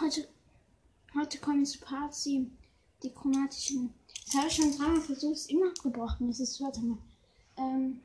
[0.00, 0.28] Heute,
[1.12, 2.56] heute kommen zu Part 7.
[3.02, 3.92] Die chromatischen.
[4.26, 6.28] Das habe ich schon dreimal versucht, ist immer gebrochen.
[6.28, 6.98] Das ist warte mal.
[7.56, 8.00] Ähm,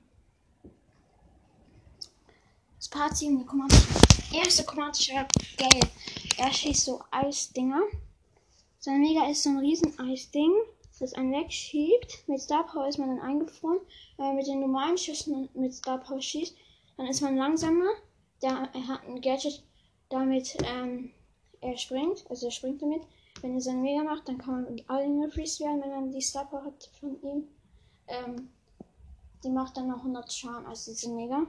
[2.77, 3.85] das Part 7, die chromatische.
[4.33, 5.11] Erste chromatische
[5.55, 5.91] Gelb.
[6.39, 7.83] Er schießt so Eisdinger.
[8.79, 10.51] Sein Mega ist so ein riesen Eisding,
[10.99, 12.27] das einen wegschiebt.
[12.27, 13.81] Mit Star Power ist man dann eingefroren.
[14.17, 16.55] Wenn man mit den normalen Schüssen mit Star Power schießt,
[16.97, 17.91] dann ist man langsamer.
[18.41, 19.61] Der, er hat ein Gadget,
[20.09, 21.11] damit ähm,
[21.63, 22.25] er springt.
[22.29, 23.03] Also er springt damit.
[23.41, 26.21] Wenn er sein Mega macht, dann kann man mit allen Freeze werden, wenn man die
[26.21, 27.47] Star hat von ihm.
[28.07, 28.49] Ähm,
[29.43, 31.45] die macht dann noch 100 Schaden, also diese Mega.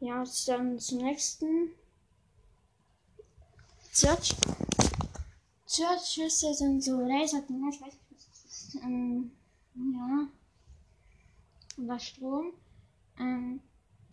[0.00, 1.70] Ja, jetzt dann zum nächsten.
[3.92, 4.34] Search.
[5.66, 8.74] Search-Schüsse sind so Laserdinger, ich weiß nicht, was das ist.
[8.76, 9.32] Ähm,
[9.74, 10.28] ja.
[11.82, 12.52] Oder Strom.
[13.18, 13.60] Ähm,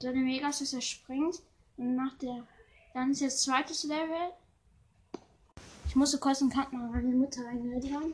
[0.01, 1.41] seine Megas, dass er springt.
[1.77, 2.47] Und macht der.
[2.93, 4.31] Dann ist jetzt zweites Level.
[5.87, 8.13] Ich musste kurz einen weil meine Mutter reingeredet haben.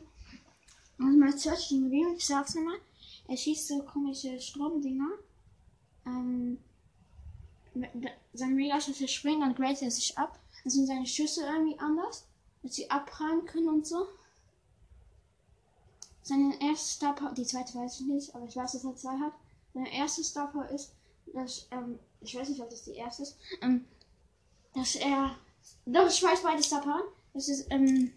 [0.98, 2.78] Mal Search die Bewegung, ich sag's nochmal.
[3.28, 5.08] Er schießt so komische Stromdinger.
[6.06, 6.58] Ähm,
[8.32, 10.38] sein Mega-Schüsse springen, dann gradet er sich ab.
[10.62, 12.26] Dann sind seine Schüsse irgendwie anders,
[12.62, 14.06] dass sie abprallen können und so.
[16.22, 19.32] Seine erste Star die zweite weiß ich nicht, aber ich weiß, dass er zwei hat.
[19.72, 20.92] Seine erste Star ist,
[21.32, 23.84] dass, ähm, ich weiß nicht, ob das die erste ist, ähm,
[24.74, 25.36] dass er,
[25.86, 27.02] doch, ich weiß beide Star Power.
[27.34, 28.12] Das ist, ähm,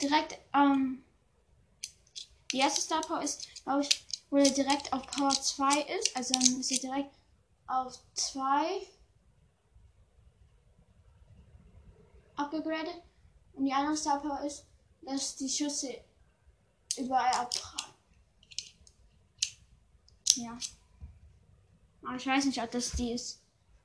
[0.00, 1.04] direkt, ähm,
[2.52, 6.16] die erste Star Power ist, glaube ich, wo er direkt auf Power 2 ist.
[6.16, 7.14] Also dann ist er direkt
[7.66, 8.86] auf 2
[12.36, 13.02] abgegradet.
[13.54, 14.64] Und die andere Star Power ist,
[15.02, 15.94] dass die Schüsse
[16.96, 17.94] überall abprallen.
[20.36, 20.58] Ja.
[22.02, 23.39] Aber ich weiß nicht, ob das die ist.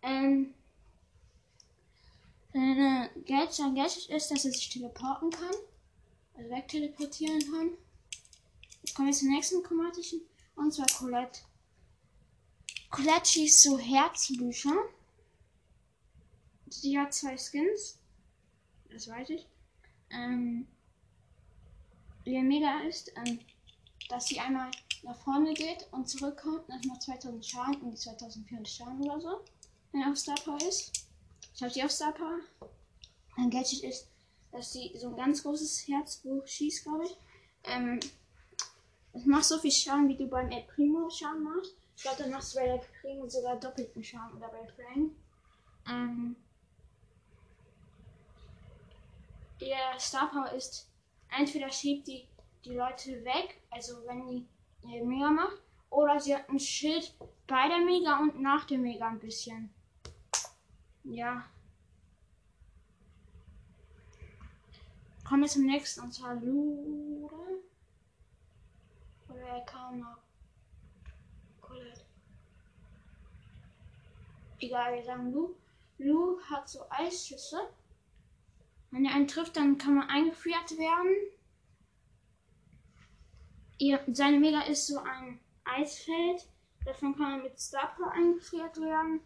[0.05, 0.53] Ähm.
[2.53, 5.55] Seine Gadget, sein Gadget ist, dass er sich teleporten kann.
[6.35, 7.71] Also wegteleportieren kann.
[8.81, 10.21] Jetzt kommen wir zur nächsten chromatischen.
[10.55, 11.41] Und zwar Colette.
[12.89, 14.75] Colette schießt so Herzbücher.
[16.69, 17.97] Sie hat zwei Skins.
[18.89, 19.45] Das weiß ich.
[20.11, 20.67] Ähm,
[22.23, 23.39] ihr Mega ist, ähm,
[24.07, 24.71] dass sie einmal
[25.03, 26.69] nach vorne geht und zurückkommt.
[26.69, 29.41] Das macht 2000 Schaden und 2400 Schaden oder so.
[29.91, 31.07] Wenn er auf Star Power ist.
[31.53, 32.39] Ich habe sie auf Star Power.
[33.37, 34.09] Ein Gadget ist,
[34.51, 37.17] dass sie so ein ganz großes Herzbuch schießt, glaube ich.
[37.63, 37.99] Ähm,
[39.13, 41.75] es macht so viel Schaden, wie du beim El Primo Schaden machst.
[41.95, 45.11] Ich glaube, dann machst du bei El Primo sogar doppelten Schaden oder bei Frank.
[45.87, 46.35] Ähm,
[49.59, 50.89] ihr Star Power ist,
[51.29, 52.27] entweder schiebt die
[52.65, 54.47] die Leute weg, also wenn die
[54.87, 57.13] äh, Mega macht, oder sie hat ein Schild
[57.47, 59.69] bei der Mega und nach der Mega ein bisschen.
[61.03, 61.45] Ja.
[65.23, 67.61] Kommen wir zum nächsten und zwar Lure.
[69.29, 70.17] Oder er noch.
[71.61, 72.05] Colette.
[74.59, 75.55] Egal, wir sagen Lu.
[75.97, 77.69] Lu hat so Eisschüsse.
[78.91, 81.15] Wenn er einen trifft, dann kann man eingefriert werden.
[83.77, 86.47] Ihr, seine Mega ist so ein Eisfeld.
[86.85, 89.21] Davon kann man mit Star Power eingefriert werden.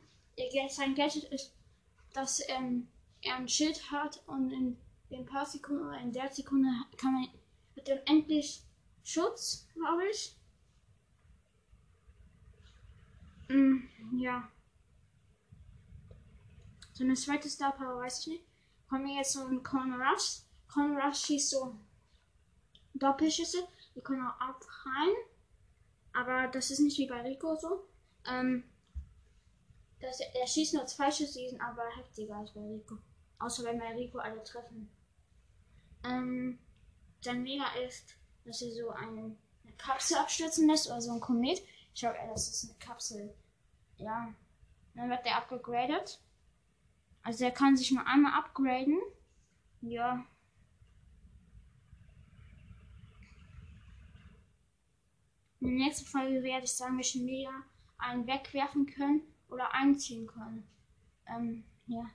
[0.69, 1.53] Sein Gadget ist,
[2.13, 2.87] dass ähm,
[3.21, 4.77] er ein Schild hat und in
[5.11, 7.27] den paar Sekunden oder in der Sekunde kann man
[7.75, 8.63] hat er endlich
[9.03, 10.35] Schutz, glaube ich.
[13.49, 13.77] Mm,
[14.17, 14.49] ja.
[16.93, 18.43] So eine zweite Star Power weiß ich nicht.
[18.89, 20.45] Kommen wir jetzt zum Conor Ruffs.
[20.67, 21.75] Conor Ruffs schießt so
[22.93, 23.67] Doppelschüsse.
[23.95, 25.15] Die können auch abprallen.
[26.19, 27.87] Aber das ist nicht wie bei Rico so.
[28.29, 28.65] Ähm,
[30.01, 32.97] das, er schießt nur zwei Schüsse, die sind aber heftiger als bei Rico.
[33.39, 34.91] Außer wenn bei Rico alle treffen.
[36.03, 36.59] Ähm,
[37.21, 41.61] sein Mega ist, dass er so eine, eine Kapsel abstürzen lässt oder so ein Komet.
[41.93, 43.33] Ich glaube, das ist eine Kapsel.
[43.95, 44.33] Ja.
[44.95, 46.19] Dann wird der abgegradet.
[47.23, 48.99] Also er kann sich nur einmal upgraden.
[49.79, 50.25] Ja.
[55.69, 57.51] In der nächsten Folge werde ich sagen, welchen Mega
[57.99, 60.67] einen wegwerfen können oder einziehen können.
[61.27, 62.09] Ähm, ja.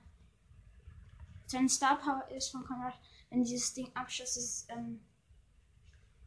[1.45, 2.99] Sein Star Power ist von Konrad,
[3.29, 4.99] wenn dieses Ding abschießt, es ähm,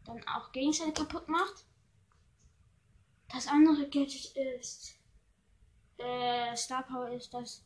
[0.06, 1.66] dann auch Gegenstände kaputt macht.
[3.28, 4.94] Das andere Gadget ist,
[5.98, 7.62] äh, Star Power ist, dass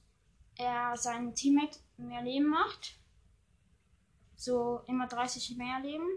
[0.56, 2.98] er seinen Teammate mehr Leben macht.
[4.34, 6.08] So immer 30 mehr Leben.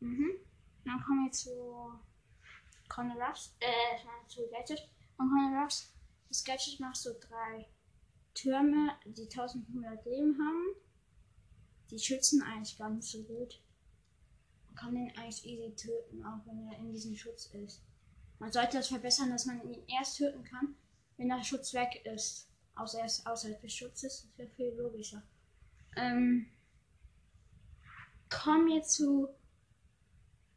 [0.00, 0.30] Mhm.
[0.84, 1.92] Dann kommen wir zu
[2.88, 5.92] Conor Ruffs, äh, zu Gadget von Conor Ruffs.
[6.28, 7.66] Das Gadget macht so drei
[8.34, 10.74] Türme, die 1500 Leben haben.
[11.90, 13.60] Die schützen eigentlich gar nicht so gut.
[14.66, 17.82] Man kann den eigentlich easy töten, auch wenn er in diesem Schutz ist.
[18.38, 20.74] Man sollte das verbessern, dass man ihn erst töten kann,
[21.16, 22.48] wenn der Schutz weg ist.
[22.76, 24.22] Außer er ist außerhalb des Schutzes.
[24.22, 25.22] Das wäre viel logischer.
[25.96, 26.46] Ähm,
[28.30, 29.28] kommen wir zu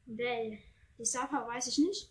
[0.05, 0.59] Bell.
[0.97, 2.09] Die Star Power weiß ich nicht.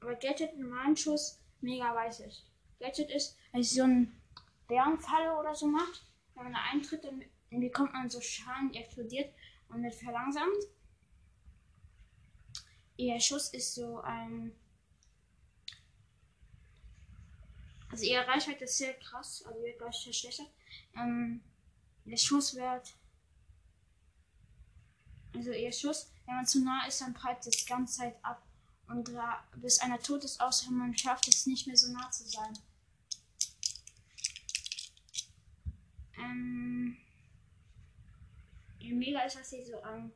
[0.00, 2.44] Aber Gadget normalen Schuss, mega weiß ich.
[2.78, 4.20] Gadget ist, als so ein
[4.66, 6.06] Bärenfalle oder so macht.
[6.34, 9.34] Wenn man da eintritt, dann bekommt man so Schaden, die explodiert
[9.68, 10.64] und wird verlangsamt.
[12.96, 14.54] Ihr Schuss ist so ein.
[17.90, 20.50] Also ihre Reichweite ist sehr krass, also wird gleich verschlechtert.
[20.94, 21.42] Ähm,
[22.04, 22.94] der Schuss wird.
[25.34, 28.40] Also ihr Schuss, wenn man zu nah ist, dann prallt es die ganze Zeit ab.
[28.86, 32.22] Und da, bis einer tot ist, außer man schafft es nicht mehr so nah zu
[32.24, 32.56] sein.
[36.16, 36.96] Ähm,
[38.80, 40.12] mega ist, dass sie so ähm,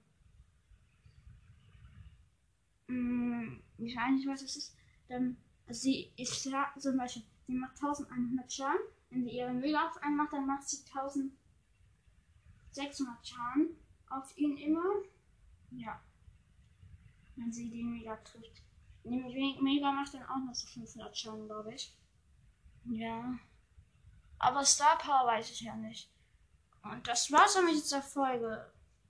[2.87, 4.77] mh, ich weiß nicht, was es ist.
[5.09, 8.79] Dann, also sie ist ja zum Beispiel, sie macht 1100 Schaden.
[9.11, 13.77] Wenn sie ihre Mega auf einen macht, dann macht sie 1600 Schaden
[14.11, 15.03] auf ihn immer.
[15.76, 16.00] Ja.
[17.37, 18.62] Wenn sie den Mega trifft.
[19.03, 21.97] Nämlich Mega macht dann auch noch so 500 Schaden, glaube ich.
[22.85, 23.38] Ja.
[24.38, 26.11] Aber Star Power weiß ich ja nicht.
[26.82, 28.73] Und das war's dann mit dieser Folge.